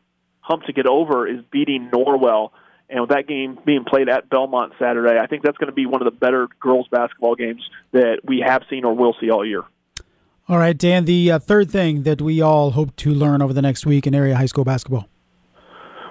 hump 0.41 0.63
to 0.63 0.73
get 0.73 0.87
over 0.87 1.27
is 1.27 1.39
beating 1.51 1.89
Norwell. 1.93 2.49
And 2.89 3.01
with 3.01 3.11
that 3.11 3.27
game 3.27 3.59
being 3.65 3.85
played 3.85 4.09
at 4.09 4.29
Bellmont 4.29 4.71
Saturday, 4.79 5.19
I 5.19 5.27
think 5.27 5.43
that's 5.43 5.57
going 5.57 5.69
to 5.69 5.75
be 5.75 5.85
one 5.85 6.01
of 6.01 6.11
the 6.11 6.17
better 6.17 6.47
girls 6.59 6.87
basketball 6.89 7.35
games 7.35 7.61
that 7.91 8.21
we 8.23 8.43
have 8.45 8.63
seen 8.69 8.83
or 8.83 8.95
will 8.95 9.15
see 9.21 9.29
all 9.29 9.45
year. 9.45 9.63
All 10.47 10.57
right, 10.57 10.75
Dan, 10.75 11.05
the 11.05 11.31
uh, 11.31 11.39
third 11.39 11.69
thing 11.69 12.01
that 12.03 12.19
we 12.19 12.41
all 12.41 12.71
hope 12.71 12.95
to 12.97 13.13
learn 13.13 13.43
over 13.43 13.53
the 13.53 13.61
next 13.61 13.85
week 13.85 14.07
in 14.07 14.15
area 14.15 14.35
high 14.35 14.47
school 14.47 14.63
basketball. 14.63 15.07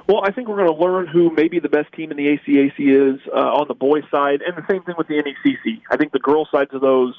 Well, 0.09 0.23
I 0.25 0.33
think 0.33 0.49
we're 0.49 0.57
going 0.57 0.75
to 0.75 0.83
learn 0.83 1.07
who 1.07 1.31
maybe 1.31 1.61
the 1.61 1.69
best 1.69 1.93
team 1.93 2.11
in 2.11 2.17
the 2.17 2.29
ACAC 2.29 2.79
is 2.79 3.21
uh, 3.31 3.37
on 3.37 3.69
the 3.69 3.75
boys' 3.75 4.05
side, 4.11 4.41
and 4.41 4.57
the 4.57 4.67
same 4.67 4.83
thing 4.83 4.95
with 4.97 5.07
the 5.07 5.23
NECC. 5.23 5.83
I 5.91 5.99
think 5.99 6.13
the 6.13 6.19
girls' 6.19 6.49
sides 6.51 6.71
of 6.73 6.81
those 6.81 7.15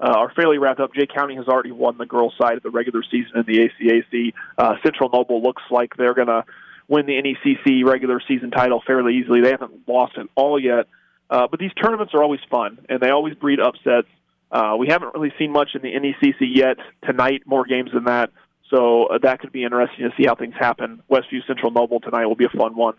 uh, 0.00 0.08
are 0.08 0.32
fairly 0.34 0.58
wrapped 0.58 0.80
up. 0.80 0.92
Jay 0.92 1.06
County 1.06 1.36
has 1.36 1.46
already 1.46 1.70
won 1.70 1.98
the 1.98 2.06
girls' 2.06 2.34
side 2.36 2.56
of 2.56 2.64
the 2.64 2.70
regular 2.70 3.04
season 3.08 3.30
in 3.36 3.44
the 3.46 3.70
ACAC. 3.70 4.34
Uh, 4.58 4.74
Central 4.82 5.08
Noble 5.08 5.40
looks 5.40 5.62
like 5.70 5.96
they're 5.96 6.14
going 6.14 6.26
to 6.26 6.44
win 6.88 7.06
the 7.06 7.12
NECC 7.12 7.84
regular 7.84 8.20
season 8.26 8.50
title 8.50 8.82
fairly 8.84 9.18
easily. 9.18 9.40
They 9.40 9.52
haven't 9.52 9.86
lost 9.86 10.18
at 10.18 10.26
all 10.34 10.58
yet. 10.58 10.88
Uh, 11.30 11.46
but 11.48 11.60
these 11.60 11.72
tournaments 11.80 12.12
are 12.12 12.24
always 12.24 12.40
fun, 12.50 12.84
and 12.88 13.00
they 13.00 13.10
always 13.10 13.34
breed 13.36 13.60
upsets. 13.60 14.08
Uh, 14.50 14.74
we 14.76 14.88
haven't 14.88 15.14
really 15.14 15.32
seen 15.38 15.52
much 15.52 15.76
in 15.76 15.82
the 15.82 15.92
NECC 15.92 16.34
yet. 16.40 16.78
Tonight, 17.06 17.42
more 17.46 17.64
games 17.64 17.90
than 17.94 18.04
that. 18.04 18.30
So 18.72 19.06
uh, 19.06 19.18
that 19.22 19.40
could 19.40 19.52
be 19.52 19.64
interesting 19.64 20.08
to 20.08 20.16
see 20.16 20.26
how 20.26 20.34
things 20.34 20.54
happen. 20.58 21.02
Westview 21.10 21.46
Central 21.46 21.70
Noble 21.70 22.00
tonight 22.00 22.26
will 22.26 22.36
be 22.36 22.46
a 22.46 22.56
fun 22.56 22.74
one 22.74 22.94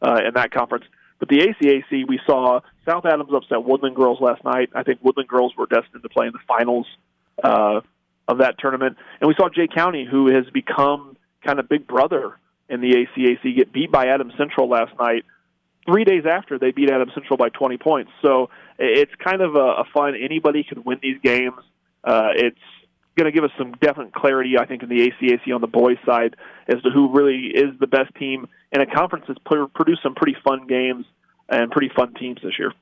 uh, 0.00 0.20
in 0.26 0.34
that 0.34 0.52
conference. 0.52 0.84
But 1.18 1.28
the 1.28 1.38
ACAC, 1.38 2.06
we 2.08 2.20
saw 2.24 2.60
South 2.88 3.04
Adams 3.04 3.30
upset 3.34 3.58
Woodlan 3.58 3.94
Girls 3.94 4.20
last 4.20 4.44
night. 4.44 4.70
I 4.74 4.84
think 4.84 5.02
Woodlan 5.02 5.26
Girls 5.26 5.52
were 5.58 5.66
destined 5.66 6.04
to 6.04 6.08
play 6.08 6.26
in 6.26 6.32
the 6.32 6.38
finals 6.46 6.86
uh, 7.42 7.80
of 8.28 8.38
that 8.38 8.58
tournament. 8.58 8.96
And 9.20 9.26
we 9.26 9.34
saw 9.34 9.48
Jay 9.48 9.66
County, 9.66 10.06
who 10.08 10.32
has 10.32 10.44
become 10.52 11.16
kind 11.44 11.58
of 11.58 11.68
big 11.68 11.88
brother 11.88 12.36
in 12.68 12.80
the 12.80 12.92
ACAC, 12.92 13.56
get 13.56 13.72
beat 13.72 13.90
by 13.90 14.06
Adams 14.06 14.34
Central 14.38 14.68
last 14.68 14.92
night. 15.00 15.24
Three 15.86 16.04
days 16.04 16.24
after 16.30 16.58
they 16.58 16.70
beat 16.70 16.90
Adams 16.90 17.12
Central 17.14 17.36
by 17.36 17.48
20 17.48 17.78
points. 17.78 18.12
So 18.22 18.50
it's 18.78 19.12
kind 19.16 19.40
of 19.40 19.56
a, 19.56 19.58
a 19.58 19.84
fun. 19.92 20.14
Anybody 20.14 20.62
can 20.62 20.84
win 20.84 20.98
these 21.02 21.18
games. 21.22 21.58
Uh, 22.04 22.28
it's 22.36 22.58
going 23.18 23.32
to 23.32 23.32
give 23.32 23.44
us 23.44 23.50
some 23.58 23.72
definite 23.80 24.14
clarity, 24.14 24.56
I 24.58 24.64
think, 24.64 24.82
in 24.82 24.88
the 24.88 25.10
ACAC 25.10 25.54
on 25.54 25.60
the 25.60 25.66
boys' 25.66 25.98
side 26.06 26.36
as 26.68 26.80
to 26.82 26.90
who 26.90 27.12
really 27.12 27.48
is 27.48 27.78
the 27.80 27.86
best 27.86 28.14
team 28.14 28.48
in 28.72 28.80
a 28.80 28.86
conference 28.86 29.26
that's 29.28 29.40
produced 29.74 30.02
some 30.02 30.14
pretty 30.14 30.36
fun 30.42 30.66
games 30.66 31.04
and 31.48 31.70
pretty 31.70 31.90
fun 31.94 32.14
teams 32.14 32.38
this 32.42 32.58
year. 32.58 32.72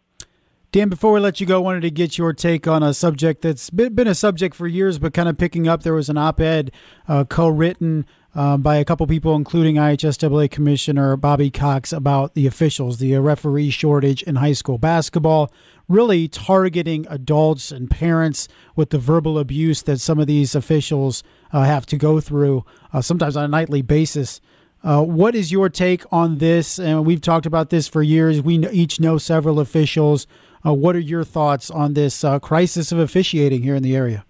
Dan, 0.73 0.89
before 0.89 1.13
we 1.13 1.21
let 1.21 1.41
you 1.41 1.47
go, 1.47 1.57
I 1.57 1.63
wanted 1.63 1.81
to 1.83 1.91
get 1.91 2.19
your 2.19 2.33
take 2.33 2.69
on 2.69 2.83
a 2.83 2.93
subject 2.93 3.41
that's 3.43 3.71
been 3.71 4.07
a 4.07 4.15
subject 4.15 4.55
for 4.55 4.67
years, 4.67 4.99
but 4.99 5.15
kind 5.15 5.29
of 5.29 5.39
picking 5.39 5.67
up. 5.67 5.83
There 5.83 5.95
was 5.95 6.11
an 6.11 6.19
op 6.19 6.41
ed 6.41 6.71
uh, 7.09 7.25
co 7.25 7.49
written 7.49 8.05
uh, 8.37 8.59
by 8.59 8.77
a 8.77 8.85
couple 8.85 9.07
people, 9.07 9.35
including 9.35 9.77
IHSAA 9.77 10.51
Commissioner 10.51 11.17
Bobby 11.17 11.51
Cox, 11.51 11.91
about 11.91 12.35
the 12.35 12.47
officials, 12.47 12.99
the 12.99 13.17
referee 13.17 13.71
shortage 13.71 14.23
in 14.25 14.37
high 14.37 14.53
school 14.53 14.77
basketball, 14.77 15.51
really 15.89 16.29
targeting 16.29 17.07
adults 17.09 17.73
and 17.73 17.91
parents 17.91 18.47
with 18.77 18.91
the 18.91 18.99
verbal 18.99 19.39
abuse 19.39 19.83
that 19.85 20.01
some 20.01 20.19
of 20.19 20.27
these 20.27 20.55
officials 20.55 21.23
uh, 21.51 21.63
have 21.63 21.87
to 21.87 21.97
go 21.97 22.21
through, 22.21 22.63
uh, 22.93 23.01
sometimes 23.01 23.39
on 23.39 23.45
a 23.45 23.49
nightly 23.49 23.81
basis. 23.81 24.43
Uh, 24.85 25.03
what 25.03 25.35
is 25.35 25.51
your 25.51 25.71
take 25.71 26.05
on 26.13 26.37
this? 26.37 26.79
And 26.79 27.07
we've 27.07 27.23
talked 27.23 27.47
about 27.47 27.71
this 27.71 27.89
for 27.89 28.03
years. 28.03 28.43
We 28.43 28.59
each 28.69 29.01
know 29.01 29.17
several 29.17 29.59
officials. 29.59 30.27
Uh, 30.65 30.75
what 30.75 30.95
are 30.95 31.01
your 31.01 31.25
thoughts 31.25 31.71
on 31.71 31.95
this 31.95 32.23
uh, 32.23 32.39
crisis 32.39 32.93
of 32.93 32.99
officiating 32.99 33.63
here 33.63 33.75
in 33.75 33.83
the 33.83 33.97
area? 33.97 34.26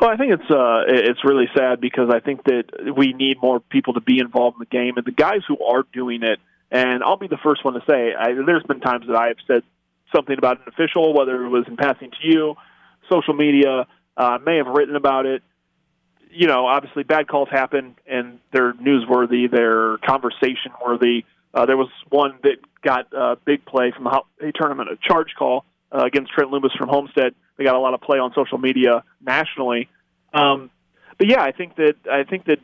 Well, 0.00 0.10
I 0.10 0.16
think 0.16 0.32
it's 0.32 0.50
uh, 0.50 0.84
it's 0.86 1.24
really 1.24 1.48
sad 1.56 1.80
because 1.80 2.08
I 2.12 2.20
think 2.20 2.44
that 2.44 2.94
we 2.96 3.12
need 3.14 3.38
more 3.42 3.58
people 3.58 3.94
to 3.94 4.00
be 4.00 4.20
involved 4.20 4.56
in 4.56 4.60
the 4.60 4.66
game, 4.66 4.96
and 4.96 5.04
the 5.04 5.12
guys 5.12 5.40
who 5.48 5.58
are 5.64 5.82
doing 5.92 6.22
it. 6.22 6.38
And 6.70 7.02
I'll 7.02 7.16
be 7.16 7.28
the 7.28 7.38
first 7.42 7.64
one 7.64 7.74
to 7.74 7.80
say, 7.88 8.14
I, 8.14 8.34
there's 8.34 8.62
been 8.64 8.80
times 8.80 9.06
that 9.08 9.16
I 9.16 9.28
have 9.28 9.38
said 9.46 9.62
something 10.14 10.36
about 10.36 10.58
an 10.58 10.64
official, 10.68 11.14
whether 11.14 11.44
it 11.44 11.48
was 11.48 11.64
in 11.66 11.76
passing 11.76 12.10
to 12.10 12.16
you, 12.20 12.54
social 13.10 13.32
media, 13.32 13.86
uh, 14.16 14.38
may 14.44 14.58
have 14.58 14.66
written 14.66 14.94
about 14.94 15.24
it. 15.24 15.42
You 16.30 16.46
know, 16.46 16.66
obviously 16.66 17.04
bad 17.04 17.26
calls 17.26 17.48
happen, 17.50 17.96
and 18.06 18.38
they're 18.52 18.74
newsworthy, 18.74 19.50
they're 19.50 19.96
conversation 19.98 20.72
worthy. 20.84 21.24
Uh, 21.54 21.64
there 21.64 21.78
was 21.78 21.88
one 22.10 22.38
that 22.42 22.58
got 22.82 23.12
a 23.14 23.18
uh, 23.18 23.34
big 23.46 23.64
play 23.64 23.92
from 23.96 24.06
a 24.06 24.20
tournament, 24.54 24.90
a 24.90 24.96
charge 25.08 25.34
call 25.38 25.64
uh, 25.92 26.04
against 26.04 26.32
Trent 26.32 26.50
Loomis 26.50 26.72
from 26.76 26.88
Homestead. 26.88 27.34
They 27.56 27.64
got 27.64 27.74
a 27.74 27.80
lot 27.80 27.94
of 27.94 28.00
play 28.00 28.18
on 28.18 28.32
social 28.34 28.58
media 28.58 29.02
nationally. 29.20 29.88
Um, 30.32 30.70
but 31.18 31.28
yeah, 31.28 31.42
I 31.42 31.52
think 31.52 31.76
that 31.76 31.96
I 32.10 32.24
think 32.24 32.44
that 32.46 32.58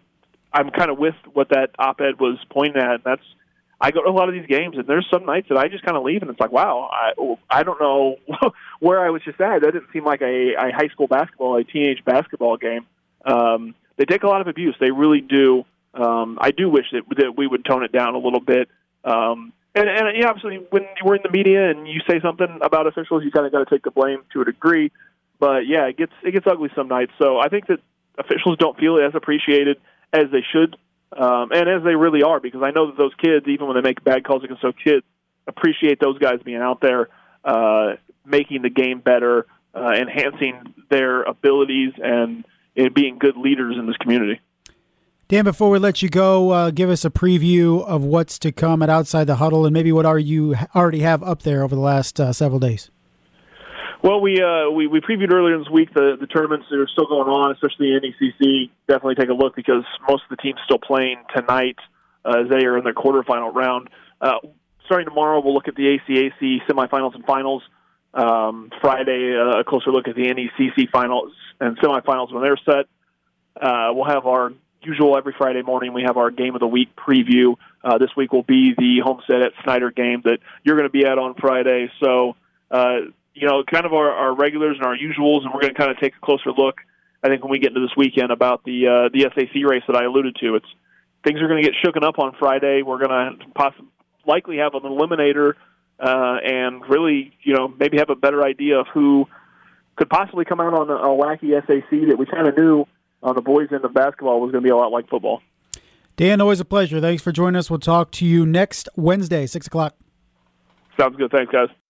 I'm 0.52 0.70
kind 0.70 0.90
of 0.90 0.98
with 0.98 1.16
what 1.32 1.48
that 1.48 1.70
op-ed 1.78 2.20
was 2.20 2.38
pointing 2.50 2.80
at. 2.80 3.02
That's 3.04 3.22
I 3.80 3.90
go 3.90 4.02
to 4.02 4.08
a 4.08 4.12
lot 4.12 4.28
of 4.28 4.34
these 4.34 4.46
games, 4.46 4.76
and 4.78 4.86
there's 4.86 5.06
some 5.10 5.26
nights 5.26 5.48
that 5.48 5.58
I 5.58 5.68
just 5.68 5.84
kind 5.84 5.96
of 5.96 6.04
leave, 6.04 6.22
and 6.22 6.30
it's 6.30 6.40
like, 6.40 6.52
wow, 6.52 6.88
I 6.92 7.12
I 7.50 7.62
don't 7.64 7.80
know 7.80 8.16
where 8.80 9.04
I 9.04 9.10
was 9.10 9.22
just 9.22 9.40
at. 9.40 9.62
That 9.62 9.72
didn't 9.72 9.90
seem 9.92 10.04
like 10.04 10.22
a, 10.22 10.54
a 10.54 10.72
high 10.72 10.88
school 10.88 11.08
basketball, 11.08 11.56
a 11.56 11.64
teenage 11.64 12.04
basketball 12.04 12.56
game. 12.56 12.86
Um, 13.24 13.74
they 13.96 14.04
take 14.04 14.22
a 14.22 14.28
lot 14.28 14.40
of 14.40 14.46
abuse. 14.46 14.76
They 14.78 14.90
really 14.90 15.20
do. 15.20 15.64
Um, 15.92 16.38
I 16.40 16.50
do 16.50 16.68
wish 16.68 16.86
that 16.92 17.02
that 17.16 17.36
we 17.36 17.46
would 17.46 17.64
tone 17.64 17.82
it 17.84 17.92
down 17.92 18.14
a 18.14 18.18
little 18.18 18.40
bit. 18.40 18.68
Um, 19.04 19.52
and, 19.74 19.88
and 19.88 20.16
yeah, 20.16 20.28
obviously, 20.28 20.64
when 20.70 20.86
you're 21.02 21.16
in 21.16 21.22
the 21.22 21.30
media 21.30 21.70
and 21.70 21.88
you 21.88 22.00
say 22.08 22.20
something 22.20 22.58
about 22.62 22.86
officials, 22.86 23.24
you 23.24 23.30
kind 23.30 23.46
of 23.46 23.52
got 23.52 23.58
to 23.58 23.66
take 23.66 23.82
the 23.82 23.90
blame 23.90 24.22
to 24.32 24.42
a 24.42 24.44
degree. 24.44 24.92
But 25.38 25.66
yeah, 25.66 25.86
it 25.86 25.96
gets 25.96 26.12
it 26.22 26.30
gets 26.30 26.46
ugly 26.46 26.70
some 26.76 26.88
nights. 26.88 27.12
So 27.18 27.38
I 27.38 27.48
think 27.48 27.66
that 27.66 27.80
officials 28.18 28.56
don't 28.58 28.78
feel 28.78 28.98
as 28.98 29.14
appreciated 29.14 29.78
as 30.12 30.24
they 30.30 30.44
should, 30.52 30.76
um, 31.12 31.50
and 31.52 31.68
as 31.68 31.82
they 31.82 31.96
really 31.96 32.22
are, 32.22 32.38
because 32.38 32.62
I 32.62 32.70
know 32.70 32.86
that 32.86 32.96
those 32.96 33.14
kids, 33.16 33.46
even 33.48 33.66
when 33.66 33.74
they 33.74 33.82
make 33.82 34.02
bad 34.04 34.24
calls 34.24 34.44
against 34.44 34.62
those 34.62 34.74
kids, 34.82 35.04
appreciate 35.46 35.98
those 36.00 36.18
guys 36.18 36.40
being 36.44 36.62
out 36.62 36.80
there, 36.80 37.08
uh, 37.44 37.94
making 38.24 38.62
the 38.62 38.70
game 38.70 39.00
better, 39.00 39.46
uh, 39.74 39.92
enhancing 39.92 40.74
their 40.88 41.22
abilities, 41.22 41.92
and, 42.02 42.44
and 42.76 42.94
being 42.94 43.18
good 43.18 43.36
leaders 43.36 43.76
in 43.76 43.86
this 43.86 43.96
community. 43.96 44.40
Dan, 45.26 45.44
before 45.44 45.70
we 45.70 45.78
let 45.78 46.02
you 46.02 46.10
go, 46.10 46.50
uh, 46.50 46.70
give 46.70 46.90
us 46.90 47.02
a 47.02 47.08
preview 47.08 47.82
of 47.86 48.04
what's 48.04 48.38
to 48.40 48.52
come 48.52 48.82
at 48.82 48.90
Outside 48.90 49.24
the 49.24 49.36
Huddle, 49.36 49.64
and 49.64 49.72
maybe 49.72 49.90
what 49.90 50.04
are 50.04 50.18
you 50.18 50.54
already 50.74 51.00
have 51.00 51.22
up 51.22 51.42
there 51.42 51.62
over 51.62 51.74
the 51.74 51.80
last 51.80 52.20
uh, 52.20 52.30
several 52.30 52.60
days. 52.60 52.90
Well, 54.02 54.20
we, 54.20 54.42
uh, 54.42 54.68
we 54.68 54.86
we 54.86 55.00
previewed 55.00 55.32
earlier 55.32 55.56
this 55.58 55.70
week 55.70 55.94
the 55.94 56.18
the 56.20 56.26
tournaments 56.26 56.66
that 56.70 56.78
are 56.78 56.88
still 56.92 57.06
going 57.06 57.26
on, 57.26 57.52
especially 57.52 57.88
the 57.88 58.00
NECC. 58.04 58.70
Definitely 58.86 59.14
take 59.14 59.30
a 59.30 59.32
look 59.32 59.56
because 59.56 59.82
most 60.06 60.24
of 60.24 60.28
the 60.28 60.36
teams 60.36 60.58
still 60.66 60.78
playing 60.78 61.16
tonight 61.34 61.78
uh, 62.26 62.42
as 62.42 62.50
they 62.50 62.66
are 62.66 62.76
in 62.76 62.84
their 62.84 62.92
quarterfinal 62.92 63.54
round. 63.54 63.88
Uh, 64.20 64.34
starting 64.84 65.08
tomorrow, 65.08 65.40
we'll 65.42 65.54
look 65.54 65.68
at 65.68 65.74
the 65.74 65.98
ACAC 66.06 66.68
semifinals 66.68 67.14
and 67.14 67.24
finals. 67.24 67.62
Um, 68.12 68.70
Friday, 68.82 69.34
uh, 69.34 69.60
a 69.60 69.64
closer 69.64 69.90
look 69.90 70.06
at 70.06 70.16
the 70.16 70.26
NECC 70.26 70.90
finals 70.90 71.32
and 71.60 71.78
semifinals 71.78 72.30
when 72.30 72.42
they're 72.42 72.60
set. 72.62 72.84
Uh, 73.56 73.88
we'll 73.94 74.04
have 74.04 74.26
our 74.26 74.52
usual 74.84 75.16
every 75.16 75.34
Friday 75.36 75.62
morning 75.62 75.92
we 75.92 76.02
have 76.02 76.16
our 76.16 76.30
game 76.30 76.54
of 76.54 76.60
the 76.60 76.66
week 76.66 76.94
preview. 76.96 77.56
Uh, 77.82 77.98
this 77.98 78.10
week 78.16 78.32
will 78.32 78.42
be 78.42 78.74
the 78.76 79.00
Homestead 79.02 79.42
at 79.42 79.52
Snider 79.62 79.90
game 79.90 80.22
that 80.24 80.38
you're 80.62 80.76
going 80.76 80.88
to 80.88 80.92
be 80.92 81.04
at 81.04 81.18
on 81.18 81.34
Friday. 81.34 81.90
So, 82.00 82.36
uh, 82.70 82.96
you 83.34 83.48
know, 83.48 83.64
kind 83.64 83.84
of 83.84 83.92
our, 83.92 84.10
our 84.10 84.34
regulars 84.34 84.76
and 84.78 84.86
our 84.86 84.96
usuals, 84.96 85.42
and 85.44 85.52
we're 85.52 85.60
going 85.60 85.74
to 85.74 85.78
kind 85.78 85.90
of 85.90 85.98
take 85.98 86.14
a 86.16 86.24
closer 86.24 86.50
look. 86.50 86.76
I 87.22 87.28
think 87.28 87.42
when 87.42 87.50
we 87.50 87.58
get 87.58 87.68
into 87.68 87.80
this 87.80 87.96
weekend 87.96 88.30
about 88.30 88.64
the 88.64 88.86
uh, 88.86 89.08
the 89.12 89.30
SAC 89.34 89.64
race 89.64 89.82
that 89.86 89.96
I 89.96 90.04
alluded 90.04 90.36
to, 90.40 90.56
it's 90.56 90.66
things 91.24 91.40
are 91.40 91.48
going 91.48 91.62
to 91.62 91.68
get 91.68 91.76
shooken 91.82 92.06
up 92.06 92.18
on 92.18 92.34
Friday. 92.38 92.82
We're 92.82 92.98
going 92.98 93.38
to 93.38 93.46
possibly 93.54 93.88
likely 94.26 94.58
have 94.58 94.74
an 94.74 94.82
eliminator, 94.82 95.54
uh, 95.98 96.36
and 96.44 96.82
really, 96.88 97.36
you 97.42 97.54
know, 97.54 97.68
maybe 97.68 97.98
have 97.98 98.10
a 98.10 98.14
better 98.14 98.42
idea 98.42 98.80
of 98.80 98.86
who 98.92 99.26
could 99.96 100.10
possibly 100.10 100.44
come 100.44 100.60
out 100.60 100.74
on 100.74 100.90
a, 100.90 100.94
a 100.94 101.08
wacky 101.08 101.50
SAC 101.66 102.08
that 102.08 102.16
we 102.18 102.26
kind 102.26 102.46
of 102.46 102.56
knew 102.56 102.86
on 103.24 103.34
the 103.34 103.40
boys' 103.40 103.68
end 103.72 103.84
of 103.84 103.92
basketball 103.92 104.40
was 104.40 104.52
going 104.52 104.62
to 104.62 104.66
be 104.66 104.70
a 104.70 104.76
lot 104.76 104.92
like 104.92 105.08
football. 105.08 105.42
Dan, 106.16 106.40
always 106.40 106.60
a 106.60 106.64
pleasure. 106.64 107.00
Thanks 107.00 107.22
for 107.22 107.32
joining 107.32 107.56
us. 107.56 107.68
We'll 107.68 107.80
talk 107.80 108.12
to 108.12 108.24
you 108.24 108.46
next 108.46 108.88
Wednesday, 108.94 109.46
6 109.46 109.66
o'clock. 109.66 109.96
Sounds 111.00 111.16
good. 111.16 111.32
Thanks, 111.32 111.50
guys. 111.50 111.68